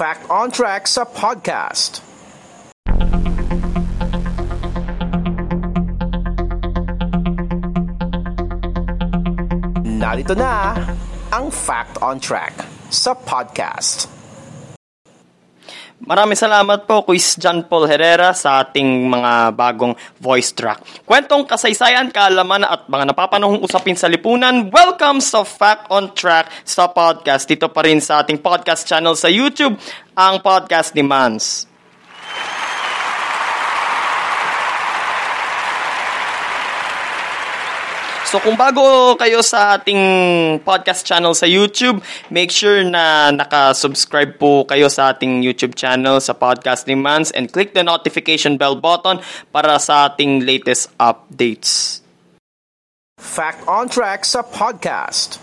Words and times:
Fact 0.00 0.30
on 0.32 0.48
Track 0.48 0.88
sa 0.88 1.04
podcast. 1.04 2.00
Narito 9.84 10.32
na 10.32 10.72
ang 11.28 11.52
Fact 11.52 12.00
on 12.00 12.16
Track 12.16 12.64
sa 12.88 13.12
podcast. 13.12 14.09
Maraming 16.00 16.32
salamat 16.32 16.88
po, 16.88 17.04
Quiz 17.04 17.36
John 17.36 17.68
Paul 17.68 17.84
Herrera, 17.84 18.32
sa 18.32 18.64
ating 18.64 19.04
mga 19.12 19.52
bagong 19.52 19.92
voice 20.16 20.48
track. 20.56 21.04
Kwentong 21.04 21.44
kasaysayan, 21.44 22.08
kaalaman 22.08 22.64
at 22.64 22.88
mga 22.88 23.12
napapanahong 23.12 23.60
usapin 23.60 23.92
sa 23.92 24.08
lipunan. 24.08 24.72
Welcome 24.72 25.20
sa 25.20 25.44
Fact 25.44 25.92
on 25.92 26.16
Track 26.16 26.64
sa 26.64 26.88
podcast. 26.88 27.44
Dito 27.44 27.68
pa 27.68 27.84
rin 27.84 28.00
sa 28.00 28.24
ating 28.24 28.40
podcast 28.40 28.88
channel 28.88 29.12
sa 29.12 29.28
YouTube, 29.28 29.76
ang 30.16 30.40
podcast 30.40 30.96
ni 30.96 31.04
Mans. 31.04 31.68
So 38.30 38.38
kung 38.38 38.54
bago 38.54 39.18
kayo 39.18 39.42
sa 39.42 39.74
ating 39.74 40.62
podcast 40.62 41.02
channel 41.02 41.34
sa 41.34 41.50
YouTube, 41.50 41.98
make 42.30 42.54
sure 42.54 42.86
na 42.86 43.34
naka-subscribe 43.34 44.38
po 44.38 44.62
kayo 44.70 44.86
sa 44.86 45.10
ating 45.10 45.42
YouTube 45.42 45.74
channel 45.74 46.22
sa 46.22 46.30
Podcast 46.30 46.86
ni 46.86 46.94
Mans 46.94 47.34
and 47.34 47.50
click 47.50 47.74
the 47.74 47.82
notification 47.82 48.54
bell 48.54 48.78
button 48.78 49.18
para 49.50 49.82
sa 49.82 50.06
ating 50.06 50.46
latest 50.46 50.94
updates. 51.02 52.06
Fact 53.18 53.66
on 53.66 53.90
Track 53.90 54.22
sa 54.22 54.46
podcast. 54.46 55.39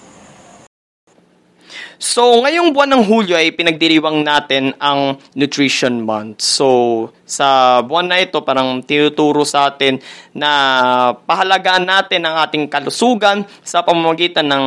So, 1.98 2.46
ngayong 2.46 2.78
buwan 2.78 2.94
ng 2.94 3.04
Hulyo 3.10 3.34
ay 3.34 3.58
pinagdiriwang 3.58 4.22
natin 4.22 4.78
ang 4.78 5.18
Nutrition 5.34 6.06
Month. 6.06 6.46
So, 6.46 6.68
sa 7.26 7.82
buwan 7.82 8.14
na 8.14 8.22
ito, 8.22 8.46
parang 8.46 8.86
tinuturo 8.86 9.42
sa 9.42 9.74
atin 9.74 9.98
na 10.30 10.50
pahalagaan 11.26 11.90
natin 11.90 12.22
ang 12.22 12.38
ating 12.46 12.70
kalusugan 12.70 13.50
sa 13.66 13.82
pamamagitan 13.82 14.46
ng 14.46 14.66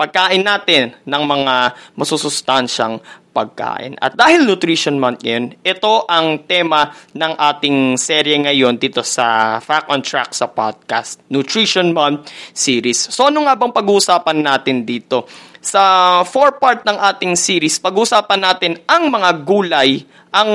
pagkain 0.00 0.40
natin 0.40 0.96
ng 1.04 1.22
mga 1.28 1.54
masusustansyang 1.92 3.04
pagkain. 3.32 3.96
At 4.00 4.16
dahil 4.16 4.44
Nutrition 4.44 5.00
Month 5.00 5.24
ngayon, 5.24 5.56
ito 5.64 6.04
ang 6.08 6.44
tema 6.44 6.92
ng 7.16 7.32
ating 7.36 7.96
serye 7.96 8.36
ngayon 8.44 8.76
dito 8.76 9.00
sa 9.00 9.56
Fact 9.60 9.88
on 9.88 10.04
Track 10.04 10.36
sa 10.36 10.48
podcast, 10.52 11.20
Nutrition 11.32 11.96
Month 11.96 12.28
series. 12.52 13.12
So 13.12 13.28
ano 13.32 13.44
nga 13.48 13.56
bang 13.56 13.72
pag-uusapan 13.72 14.38
natin 14.40 14.84
dito? 14.84 15.24
Sa 15.62 15.82
four-part 16.26 16.82
ng 16.82 16.98
ating 16.98 17.38
series, 17.38 17.78
pag-uusapan 17.78 18.40
natin 18.42 18.72
ang 18.82 19.06
mga 19.06 19.30
gulay, 19.46 20.02
ang 20.34 20.50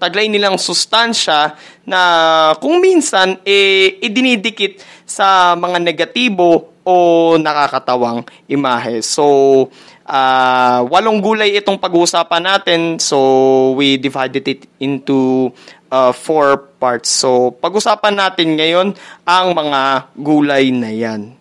taglay 0.00 0.32
nilang 0.32 0.56
sustansya 0.56 1.52
na 1.84 2.00
kung 2.56 2.80
minsan 2.80 3.36
eh, 3.44 4.00
idinidikit 4.00 4.80
sa 5.04 5.52
mga 5.60 5.76
negatibo 5.84 6.72
o 6.80 6.94
nakakatawang 7.36 8.24
imahe. 8.48 9.04
So, 9.04 9.68
uh, 10.08 10.80
walong 10.88 11.20
gulay 11.20 11.60
itong 11.60 11.76
pag-uusapan 11.76 12.42
natin. 12.42 12.80
So, 12.96 13.76
we 13.76 14.00
divided 14.00 14.48
it 14.48 14.64
into 14.80 15.52
uh, 15.92 16.16
four 16.16 16.70
parts. 16.80 17.12
So, 17.12 17.52
pag-usapan 17.60 18.16
natin 18.16 18.56
ngayon 18.56 18.96
ang 19.28 19.46
mga 19.52 20.10
gulay 20.16 20.72
na 20.72 20.88
yan. 20.88 21.39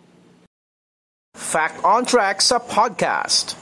Fact 1.40 1.80
on 1.88 2.04
Track 2.04 2.44
sa 2.44 2.60
podcast. 2.60 3.56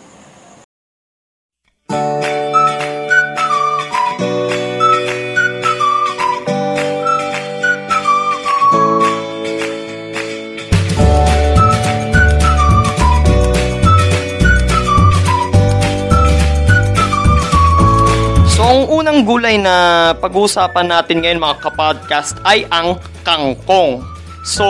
Ang 18.68 18.94
unang 18.94 19.25
gulay 19.25 19.57
na 19.57 20.12
pag-uusapan 20.22 20.85
natin 20.91 21.23
ngayon 21.23 21.40
mga 21.40 21.57
kapodcast 21.66 22.38
ay 22.46 22.68
ang 22.68 23.00
kangkong. 23.25 24.16
So, 24.46 24.66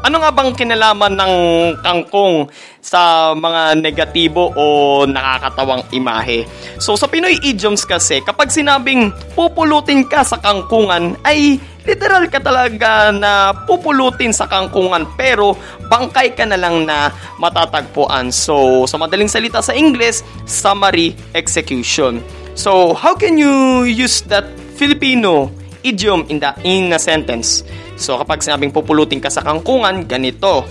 ano 0.00 0.22
nga 0.22 0.30
bang 0.32 0.52
kinalaman 0.54 1.14
ng 1.18 1.34
kangkong 1.82 2.48
sa 2.78 3.34
mga 3.36 3.76
negatibo 3.76 4.54
o 4.56 4.64
nakakatawang 5.04 5.84
imahe? 5.92 6.48
So, 6.78 6.94
sa 6.94 7.10
Pinoy 7.10 7.36
idioms 7.42 7.84
kasi, 7.84 8.24
kapag 8.24 8.48
sinabing 8.54 9.12
pupulutin 9.34 10.06
ka 10.06 10.24
sa 10.24 10.40
kangkungan, 10.40 11.18
ay 11.26 11.60
literal 11.88 12.28
ka 12.28 12.40
talaga 12.40 13.08
na 13.12 13.56
pupulutin 13.64 14.32
sa 14.32 14.44
kangkungan 14.44 15.08
pero 15.16 15.56
bangkay 15.88 16.36
ka 16.36 16.44
na 16.44 16.60
lang 16.60 16.84
na 16.84 17.12
matatagpuan. 17.40 18.28
So, 18.28 18.84
sa 18.84 19.00
madaling 19.00 19.32
salita 19.32 19.64
sa 19.64 19.72
English, 19.72 20.20
summary 20.44 21.16
execution. 21.32 22.20
So, 22.52 22.92
how 22.92 23.16
can 23.16 23.40
you 23.40 23.86
use 23.88 24.20
that 24.28 24.44
Filipino 24.76 25.48
idiom 25.86 26.28
in, 26.28 26.44
the, 26.44 26.52
in 26.66 26.92
a 26.92 27.00
sentence? 27.00 27.64
So, 27.98 28.14
kapag 28.14 28.46
sinabing 28.46 28.70
pupulutin 28.70 29.18
ka 29.18 29.26
sa 29.26 29.42
kangkungan, 29.42 30.06
ganito. 30.06 30.62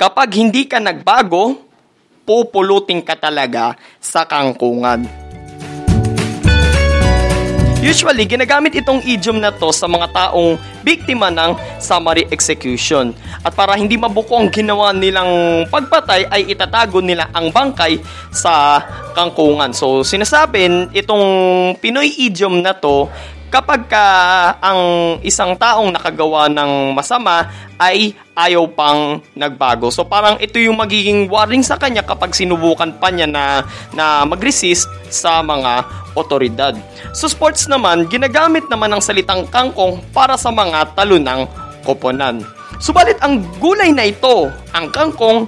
Kapag 0.00 0.32
hindi 0.32 0.64
ka 0.64 0.80
nagbago, 0.80 1.60
pupulutin 2.24 3.04
ka 3.04 3.12
talaga 3.12 3.76
sa 4.00 4.24
kangkungan. 4.24 5.04
Usually, 7.84 8.24
ginagamit 8.24 8.80
itong 8.80 9.04
idiom 9.04 9.44
na 9.44 9.52
to 9.52 9.68
sa 9.68 9.84
mga 9.84 10.08
taong 10.08 10.56
biktima 10.80 11.28
ng 11.28 11.52
summary 11.76 12.24
execution. 12.32 13.12
At 13.44 13.52
para 13.52 13.76
hindi 13.76 14.00
mabuko 14.00 14.40
ang 14.40 14.48
ginawa 14.48 14.88
nilang 14.96 15.68
pagpatay, 15.68 16.32
ay 16.32 16.48
itatago 16.48 17.04
nila 17.04 17.28
ang 17.36 17.52
bangkay 17.52 18.00
sa 18.32 18.80
kangkungan. 19.12 19.76
So, 19.76 20.00
sinasabing 20.00 20.96
itong 20.96 21.28
Pinoy 21.76 22.08
idiom 22.24 22.64
na 22.64 22.72
to 22.72 23.12
kapag 23.54 23.86
ka 23.86 24.06
ang 24.58 24.82
isang 25.22 25.54
taong 25.54 25.94
nakagawa 25.94 26.50
ng 26.50 26.90
masama 26.90 27.46
ay 27.78 28.10
ayaw 28.34 28.66
pang 28.66 29.22
nagbago. 29.30 29.94
So 29.94 30.02
parang 30.02 30.42
ito 30.42 30.58
yung 30.58 30.74
magiging 30.74 31.30
warning 31.30 31.62
sa 31.62 31.78
kanya 31.78 32.02
kapag 32.02 32.34
sinubukan 32.34 32.90
pa 32.98 33.14
niya 33.14 33.30
na, 33.30 33.62
na 33.94 34.26
mag-resist 34.26 34.90
sa 35.06 35.38
mga 35.38 35.86
otoridad. 36.18 36.74
So 37.14 37.30
sports 37.30 37.70
naman, 37.70 38.10
ginagamit 38.10 38.66
naman 38.66 38.90
ang 38.90 38.98
salitang 38.98 39.46
kangkong 39.46 40.02
para 40.10 40.34
sa 40.34 40.50
mga 40.50 40.98
talo 40.98 41.22
ng 41.22 41.46
koponan. 41.86 42.42
Subalit 42.82 43.22
ang 43.22 43.38
gulay 43.62 43.94
na 43.94 44.10
ito, 44.10 44.50
ang 44.74 44.90
kangkong, 44.90 45.46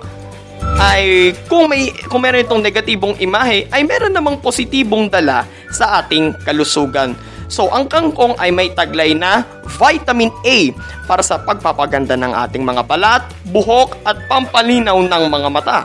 ay 0.78 1.32
kung 1.52 1.68
may 1.68 1.92
kung 2.08 2.24
meron 2.24 2.40
itong 2.40 2.64
negatibong 2.64 3.12
imahe 3.20 3.68
ay 3.68 3.84
meron 3.84 4.12
namang 4.12 4.40
positibong 4.40 5.08
dala 5.08 5.44
sa 5.68 6.00
ating 6.00 6.32
kalusugan. 6.48 7.12
So, 7.46 7.70
ang 7.70 7.86
kangkong 7.86 8.34
ay 8.42 8.50
may 8.50 8.74
taglay 8.74 9.14
na 9.14 9.46
vitamin 9.78 10.34
A 10.42 10.74
para 11.06 11.22
sa 11.22 11.38
pagpapaganda 11.38 12.18
ng 12.18 12.34
ating 12.46 12.66
mga 12.66 12.82
balat, 12.86 13.22
buhok 13.54 13.94
at 14.02 14.18
pampalinaw 14.26 14.98
ng 14.98 15.24
mga 15.30 15.48
mata. 15.50 15.78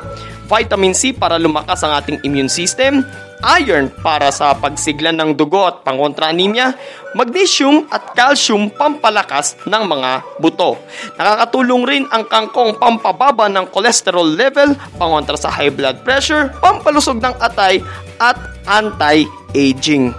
Vitamin 0.51 0.91
C 0.91 1.15
para 1.15 1.39
lumakas 1.39 1.79
ang 1.87 1.95
ating 1.95 2.19
immune 2.27 2.51
system, 2.51 3.07
iron 3.55 3.87
para 4.03 4.27
sa 4.35 4.51
pagsigla 4.51 5.15
ng 5.15 5.39
dugo 5.39 5.63
at 5.63 5.79
pangontra 5.87 6.27
anemia, 6.27 6.75
magnesium 7.15 7.87
at 7.87 8.11
calcium 8.11 8.67
pampalakas 8.67 9.55
ng 9.63 9.83
mga 9.87 10.11
buto. 10.43 10.75
Nakakatulong 11.15 11.83
rin 11.87 12.03
ang 12.11 12.27
kangkong 12.27 12.75
pampababa 12.77 13.47
ng 13.47 13.71
cholesterol 13.71 14.27
level, 14.27 14.75
pangontra 14.99 15.39
sa 15.39 15.47
high 15.47 15.71
blood 15.71 16.03
pressure, 16.03 16.51
pampalusog 16.59 17.23
ng 17.23 17.35
atay 17.39 17.79
at 18.19 18.35
anti-aging. 18.67 20.11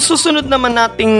Ang 0.00 0.16
susunod 0.16 0.48
naman 0.48 0.72
nating 0.72 1.12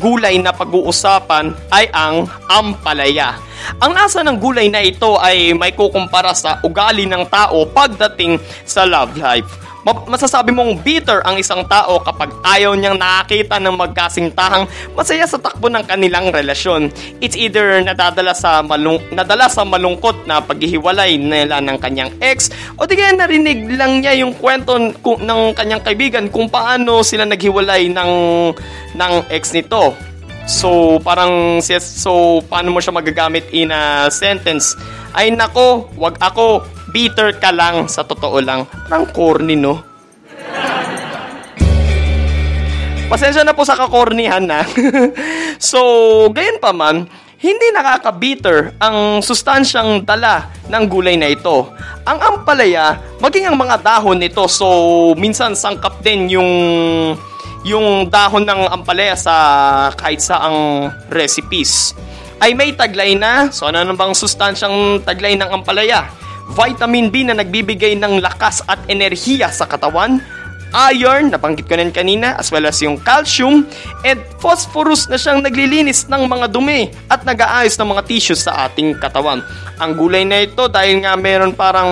gulay 0.00 0.40
na 0.40 0.48
pag-uusapan 0.48 1.52
ay 1.68 1.84
ang 1.92 2.24
ampalaya. 2.48 3.36
Ang 3.76 3.92
lasa 3.92 4.24
ng 4.24 4.40
gulay 4.40 4.72
na 4.72 4.80
ito 4.80 5.20
ay 5.20 5.52
may 5.52 5.76
kukumpara 5.76 6.32
sa 6.32 6.56
ugali 6.64 7.04
ng 7.04 7.28
tao 7.28 7.68
pagdating 7.68 8.40
sa 8.64 8.88
love 8.88 9.20
life. 9.20 9.65
Ma- 9.86 10.02
masasabi 10.10 10.50
mong 10.50 10.82
bitter 10.82 11.22
ang 11.22 11.38
isang 11.38 11.62
tao 11.70 12.02
kapag 12.02 12.34
ayaw 12.42 12.74
niyang 12.74 12.98
nakakita 12.98 13.62
ng 13.62 13.78
magkasintahang 13.78 14.66
masaya 14.98 15.30
sa 15.30 15.38
takbo 15.38 15.70
ng 15.70 15.86
kanilang 15.86 16.34
relasyon. 16.34 16.90
It's 17.22 17.38
either 17.38 17.78
nadadala 17.86 18.34
sa 18.34 18.66
malung- 18.66 19.06
nadala 19.14 19.46
sa 19.46 19.62
malungkot 19.62 20.26
na 20.26 20.42
paghihiwalay 20.42 21.22
nila 21.22 21.62
ng 21.62 21.78
kanyang 21.78 22.10
ex 22.18 22.50
o 22.74 22.82
di 22.82 22.98
kaya 22.98 23.14
narinig 23.14 23.78
lang 23.78 24.02
niya 24.02 24.18
yung 24.26 24.34
kwento 24.34 24.74
ng 24.74 25.54
kanyang 25.54 25.86
kaibigan 25.86 26.26
kung 26.34 26.50
paano 26.50 27.06
sila 27.06 27.22
naghiwalay 27.22 27.86
ng 27.86 28.12
ng 28.98 29.12
ex 29.30 29.54
nito. 29.54 29.94
So, 30.46 30.98
parang, 31.02 31.58
so, 31.62 32.42
paano 32.46 32.70
mo 32.70 32.78
siya 32.78 32.94
magagamit 32.94 33.50
in 33.50 33.74
a 33.74 34.06
sentence? 34.14 34.78
Ay, 35.10 35.34
nako, 35.34 35.90
wag 35.98 36.22
ako, 36.22 36.62
bitter 36.96 37.36
ka 37.36 37.52
lang, 37.52 37.92
sa 37.92 38.08
totoo 38.08 38.40
lang. 38.40 38.64
Parang 38.88 39.04
corny, 39.12 39.52
no? 39.52 39.84
Pasensya 43.12 43.44
na 43.44 43.52
po 43.52 43.68
sa 43.68 43.76
kakornihan 43.76 44.40
na. 44.40 44.64
so, 45.60 45.78
gayon 46.32 46.56
pa 46.56 46.72
man, 46.72 47.04
hindi 47.36 47.68
nakaka-bitter 47.68 48.80
ang 48.80 49.20
sustansyang 49.20 50.08
dala 50.08 50.48
ng 50.72 50.84
gulay 50.88 51.20
na 51.20 51.28
ito. 51.28 51.68
Ang 52.08 52.18
ampalaya, 52.18 52.96
maging 53.20 53.52
ang 53.52 53.60
mga 53.60 53.84
dahon 53.84 54.16
nito, 54.16 54.48
so 54.48 55.12
minsan 55.20 55.52
sangkap 55.52 56.00
din 56.00 56.32
yung 56.32 56.52
yung 57.66 58.08
dahon 58.08 58.46
ng 58.46 58.72
ampalaya 58.72 59.18
sa 59.18 59.34
kahit 59.98 60.22
saang 60.22 60.88
recipes 61.10 61.92
ay 62.40 62.54
may 62.56 62.72
taglay 62.72 63.12
na. 63.18 63.52
So 63.52 63.68
ano 63.68 63.92
bang 63.92 64.14
sustansyang 64.16 65.04
taglay 65.04 65.36
ng 65.36 65.50
ampalaya? 65.50 66.25
Vitamin 66.54 67.10
B 67.10 67.26
na 67.26 67.34
nagbibigay 67.34 67.98
ng 67.98 68.22
lakas 68.22 68.62
at 68.70 68.78
enerhiya 68.86 69.50
sa 69.50 69.66
katawan, 69.66 70.22
iron, 70.74 71.30
nabanggit 71.30 71.66
ko 71.66 71.74
na 71.78 71.88
kanina, 71.90 72.36
as 72.36 72.50
well 72.52 72.66
as 72.66 72.78
yung 72.82 73.00
calcium, 73.00 73.64
and 74.04 74.18
phosphorus 74.38 75.08
na 75.08 75.16
siyang 75.16 75.40
naglilinis 75.40 76.06
ng 76.06 76.26
mga 76.26 76.46
dumi 76.52 76.90
at 77.08 77.22
nag-aayos 77.24 77.78
ng 77.78 77.88
mga 77.96 78.02
tissues 78.06 78.44
sa 78.44 78.68
ating 78.68 78.98
katawan. 78.98 79.40
Ang 79.80 79.90
gulay 79.96 80.22
na 80.22 80.44
ito, 80.44 80.68
dahil 80.68 81.02
nga 81.02 81.14
meron 81.16 81.56
parang 81.56 81.90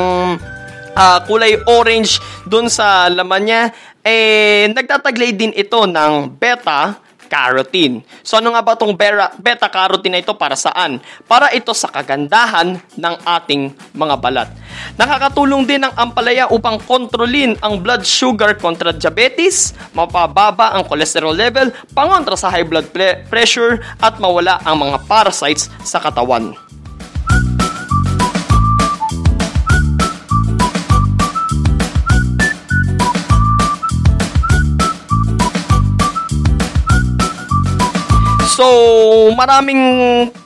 uh, 0.94 1.18
kulay 1.26 1.58
orange 1.66 2.20
dun 2.46 2.68
sa 2.68 3.08
laman 3.10 3.42
niya, 3.44 3.62
eh, 4.04 4.68
nagtataglay 4.68 5.32
din 5.32 5.52
ito 5.56 5.88
ng 5.88 6.36
beta 6.36 7.03
carotene. 7.28 8.02
So 8.22 8.40
ano 8.40 8.54
nga 8.54 8.62
ba 8.64 8.74
itong 8.74 8.94
beta 9.38 9.68
carotene 9.68 10.18
na 10.18 10.22
ito 10.22 10.32
para 10.34 10.56
saan? 10.56 11.02
Para 11.28 11.52
ito 11.52 11.70
sa 11.76 11.90
kagandahan 11.90 12.80
ng 12.96 13.14
ating 13.24 13.74
mga 13.92 14.14
balat. 14.18 14.48
Nakakatulong 14.96 15.68
din 15.68 15.84
ang 15.84 15.94
ampalaya 15.94 16.48
upang 16.50 16.80
kontrolin 16.82 17.54
ang 17.60 17.78
blood 17.82 18.02
sugar 18.06 18.56
kontra 18.58 18.94
diabetes, 18.94 19.76
mapababa 19.92 20.74
ang 20.74 20.86
cholesterol 20.86 21.34
level, 21.34 21.70
pangontra 21.92 22.38
sa 22.38 22.50
high 22.50 22.66
blood 22.66 22.88
pressure 23.28 23.82
at 24.00 24.16
mawala 24.18 24.62
ang 24.64 24.80
mga 24.80 25.04
parasites 25.06 25.68
sa 25.84 26.00
katawan. 26.00 26.63
So, 38.54 38.66
maraming 39.34 39.82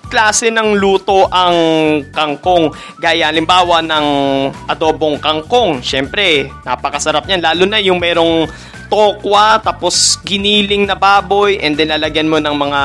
klase 0.09 0.49
ng 0.49 0.81
luto 0.81 1.29
ang 1.29 1.57
kangkong. 2.09 2.73
Gaya 2.97 3.29
limbawa 3.29 3.85
ng 3.85 4.07
adobong 4.65 5.21
kangkong. 5.21 5.85
Siyempre, 5.85 6.49
napakasarap 6.65 7.29
niyan. 7.29 7.45
Lalo 7.45 7.69
na 7.69 7.77
yung 7.77 8.01
merong 8.01 8.49
tokwa, 8.89 9.61
tapos 9.61 10.17
giniling 10.25 10.89
na 10.89 10.97
baboy, 10.97 11.61
and 11.61 11.77
then 11.77 11.93
lalagyan 11.93 12.25
mo 12.25 12.41
ng 12.41 12.57
mga 12.57 12.83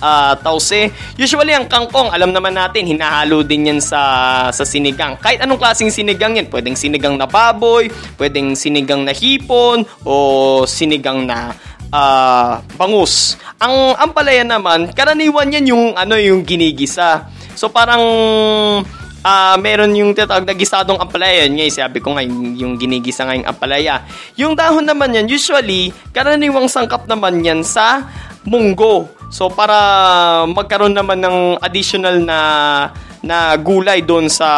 uh, 0.00 0.32
tause. 0.40 0.88
Usually, 1.20 1.52
ang 1.52 1.68
kangkong, 1.68 2.08
alam 2.08 2.32
naman 2.32 2.56
natin, 2.56 2.88
hinahalo 2.88 3.44
din 3.44 3.68
yan 3.68 3.80
sa, 3.84 4.48
sa 4.48 4.64
sinigang. 4.64 5.20
Kahit 5.20 5.44
anong 5.44 5.60
klaseng 5.60 5.92
sinigang 5.92 6.40
yan. 6.40 6.48
Pwedeng 6.48 6.80
sinigang 6.80 7.20
na 7.20 7.28
baboy, 7.28 7.92
pwedeng 8.16 8.56
sinigang 8.56 9.04
na 9.04 9.12
hipon, 9.12 9.84
o 10.08 10.64
sinigang 10.64 11.28
na 11.28 11.52
uh, 11.90 12.62
bangus. 12.78 13.36
Ang 13.58 13.96
ampalaya 13.96 14.44
naman, 14.46 14.92
karaniwan 14.92 15.52
yan 15.52 15.72
yung 15.72 15.84
ano 15.98 16.14
yung 16.16 16.44
ginigisa. 16.46 17.28
So 17.54 17.68
parang 17.68 18.04
uh, 19.24 19.56
meron 19.58 19.96
yung 19.96 20.12
tinatawag 20.12 20.44
na 20.44 20.54
gisadong 20.54 21.00
ampalaya. 21.00 21.48
Yun 21.48 21.56
nga, 21.56 21.66
sabi 21.72 21.98
ko 22.04 22.14
nga, 22.14 22.22
yung, 22.22 22.54
yung 22.54 22.74
ginigisa 22.76 23.24
nga 23.24 23.34
yung 23.34 23.48
ampalaya. 23.48 24.04
Yung 24.36 24.52
dahon 24.52 24.84
naman 24.84 25.16
yan, 25.16 25.26
usually, 25.26 25.90
karaniwang 26.12 26.68
sangkap 26.68 27.08
naman 27.08 27.40
yan 27.40 27.64
sa 27.64 28.04
munggo. 28.44 29.08
So, 29.32 29.48
para 29.50 29.74
magkaroon 30.46 30.94
naman 30.94 31.24
ng 31.24 31.58
additional 31.64 32.20
na 32.22 32.38
na 33.24 33.56
gulay 33.56 34.04
doon 34.04 34.28
sa 34.28 34.50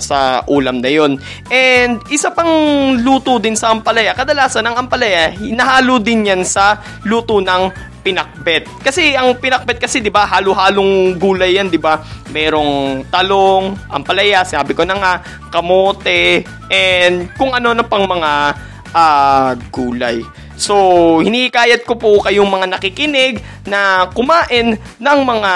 sa 0.00 0.40
ulam 0.48 0.80
na 0.80 0.88
yon. 0.88 1.20
And 1.52 2.00
isa 2.08 2.32
pang 2.32 2.50
luto 2.98 3.36
din 3.36 3.54
sa 3.54 3.70
ampalaya, 3.70 4.16
kadalasan 4.16 4.64
ang 4.64 4.88
ampalaya, 4.88 5.30
hinahalo 5.36 6.00
din 6.00 6.26
yan 6.26 6.42
sa 6.42 6.80
luto 7.04 7.38
ng 7.38 7.90
pinakbet. 8.00 8.64
Kasi 8.80 9.12
ang 9.12 9.36
pinakbet 9.36 9.76
kasi 9.76 10.00
'di 10.00 10.08
ba, 10.08 10.24
halo-halong 10.24 11.20
gulay 11.20 11.60
yan, 11.60 11.68
'di 11.68 11.76
ba? 11.76 12.00
Merong 12.32 13.04
talong, 13.12 13.76
ampalaya, 13.92 14.42
sabi 14.48 14.72
ko 14.72 14.88
na 14.88 14.96
nga, 14.96 15.12
kamote, 15.52 16.42
and 16.72 17.28
kung 17.36 17.52
ano 17.52 17.76
na 17.76 17.84
pang 17.84 18.08
mga 18.08 18.56
uh, 18.96 19.52
gulay. 19.68 20.24
So, 20.60 20.76
hinikayat 21.24 21.88
ko 21.88 21.96
po 21.96 22.20
kayong 22.20 22.44
mga 22.44 22.76
nakikinig 22.76 23.40
na 23.64 24.12
kumain 24.12 24.76
ng 24.76 25.18
mga 25.24 25.52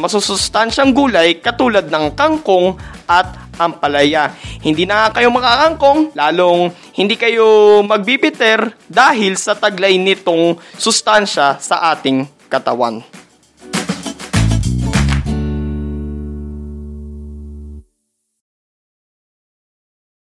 masusustansyang 0.00 0.96
gulay 0.96 1.36
katulad 1.36 1.84
ng 1.84 2.16
kangkong 2.16 2.80
at 3.04 3.28
ampalaya. 3.60 4.32
Hindi 4.64 4.88
na 4.88 5.12
kayo 5.12 5.28
makakangkong, 5.28 6.16
lalong 6.16 6.72
hindi 6.96 7.20
kayo 7.20 7.84
magbibiter 7.84 8.72
dahil 8.88 9.36
sa 9.36 9.52
taglay 9.52 10.00
nitong 10.00 10.56
sustansya 10.80 11.60
sa 11.60 11.92
ating 11.92 12.24
katawan. 12.48 13.04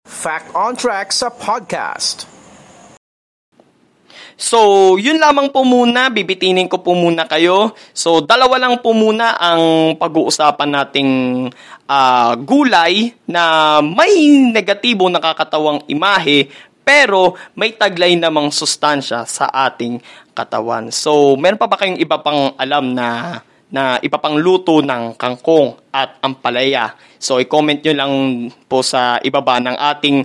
Fact 0.02 0.50
on 0.58 0.74
Track 0.74 1.14
sa 1.14 1.30
podcast. 1.30 2.37
So, 4.38 4.94
yun 4.94 5.18
lamang 5.18 5.50
po 5.50 5.66
muna, 5.66 6.14
bibitinin 6.14 6.70
ko 6.70 6.78
po 6.78 6.94
muna 6.94 7.26
kayo. 7.26 7.74
So, 7.90 8.22
dalawa 8.22 8.54
lang 8.62 8.78
po 8.78 8.94
muna 8.94 9.34
ang 9.34 9.98
pag-uusapan 9.98 10.70
nating 10.78 11.10
uh, 11.90 12.32
gulay 12.38 13.18
na 13.26 13.42
may 13.82 14.46
negatibo 14.54 15.10
nakakatawang 15.10 15.82
imahe 15.90 16.46
pero 16.86 17.34
may 17.58 17.74
taglay 17.74 18.14
namang 18.14 18.54
sustansya 18.54 19.26
sa 19.26 19.50
ating 19.50 19.98
katawan. 20.38 20.94
So, 20.94 21.34
meron 21.34 21.58
pa 21.58 21.66
ba 21.66 21.74
kayong 21.74 21.98
iba 21.98 22.22
pang 22.22 22.54
alam 22.54 22.94
na 22.94 23.42
na 23.68 24.00
iba 24.00 24.16
pang 24.16 24.36
luto 24.36 24.80
ng 24.80 25.16
kangkong 25.16 25.92
at 25.92 26.16
ampalaya. 26.24 26.96
So, 27.20 27.42
i-comment 27.42 27.84
nyo 27.84 27.94
lang 27.94 28.12
po 28.70 28.80
sa 28.80 29.20
ibaba 29.20 29.60
ng 29.60 29.76
ating 29.76 30.16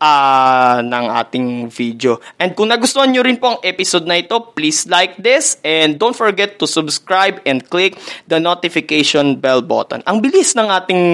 uh, 0.00 0.78
ng 0.84 1.06
ating 1.24 1.48
video. 1.72 2.20
And 2.40 2.52
kung 2.52 2.72
nagustuhan 2.72 3.12
nyo 3.12 3.24
rin 3.24 3.40
po 3.40 3.56
ang 3.56 3.60
episode 3.64 4.04
na 4.08 4.20
ito, 4.20 4.36
please 4.52 4.88
like 4.88 5.16
this 5.20 5.60
and 5.64 5.96
don't 6.00 6.16
forget 6.16 6.60
to 6.60 6.66
subscribe 6.68 7.40
and 7.44 7.64
click 7.68 7.96
the 8.28 8.40
notification 8.40 9.36
bell 9.36 9.60
button. 9.60 10.04
Ang 10.04 10.20
bilis 10.20 10.56
ng 10.56 10.68
ating 10.68 11.04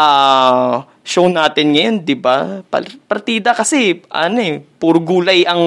uh, 0.00 0.80
show 1.04 1.26
natin 1.28 1.76
ngayon, 1.76 1.96
'di 2.04 2.16
ba? 2.16 2.64
Partida 3.08 3.52
kasi 3.52 4.00
ano 4.08 4.38
eh, 4.40 4.62
puro 4.80 5.00
gulay 5.02 5.44
ang 5.44 5.60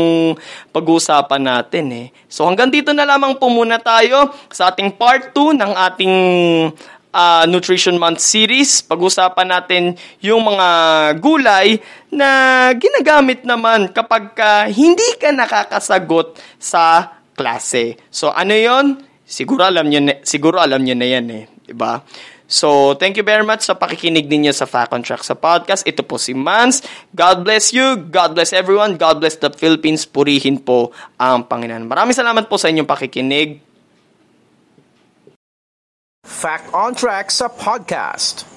pag-uusapan 0.73 1.41
natin 1.43 1.85
eh. 1.93 2.07
So 2.25 2.49
hanggang 2.49 2.73
dito 2.73 2.95
na 2.95 3.05
lamang 3.05 3.37
po 3.37 3.49
muna 3.51 3.77
tayo 3.77 4.33
sa 4.49 4.73
ating 4.73 4.97
part 4.97 5.35
2 5.35 5.59
ng 5.61 5.71
ating 5.91 6.15
uh, 7.13 7.43
Nutrition 7.45 7.99
Month 8.01 8.23
series. 8.23 8.81
Pag-usapan 8.81 9.47
natin 9.53 9.83
yung 10.23 10.41
mga 10.47 10.67
gulay 11.21 11.77
na 12.09 12.29
ginagamit 12.73 13.45
naman 13.45 13.91
kapag 13.93 14.33
ka 14.33 14.69
hindi 14.69 15.17
ka 15.21 15.29
nakakasagot 15.29 16.39
sa 16.57 17.13
klase. 17.37 17.99
So 18.09 18.33
ano 18.33 18.53
'yon? 18.53 19.01
Siguro 19.23 19.65
alam 19.65 19.89
niyo 19.89 20.19
siguro 20.21 20.61
alam 20.61 20.83
niyo 20.83 20.93
na 20.93 21.07
'yan 21.09 21.25
eh, 21.31 21.43
'di 21.67 21.73
ba? 21.73 22.01
So, 22.47 22.93
thank 22.99 23.15
you 23.17 23.25
very 23.25 23.41
much 23.41 23.65
sa 23.65 23.73
pakikinig 23.73 24.27
ninyo 24.27 24.51
sa 24.51 24.67
Fact 24.67 24.93
on 24.93 25.01
Track 25.01 25.23
sa 25.23 25.33
podcast. 25.33 25.87
Ito 25.87 26.03
po 26.05 26.21
si 26.21 26.35
Mans. 26.35 26.83
God 27.15 27.47
bless 27.47 27.71
you. 27.71 27.97
God 28.11 28.35
bless 28.37 28.51
everyone. 28.53 28.99
God 28.99 29.23
bless 29.23 29.39
the 29.39 29.49
Philippines. 29.49 30.03
Purihin 30.05 30.61
po 30.61 30.91
ang 31.17 31.47
Panginoon. 31.47 31.87
Maraming 31.87 32.13
salamat 32.13 32.45
po 32.51 32.59
sa 32.59 32.69
inyong 32.69 32.85
pakikinig. 32.85 33.63
Fact 36.23 36.71
on 36.75 36.93
Track 36.93 37.31
sa 37.31 37.47
podcast. 37.47 38.52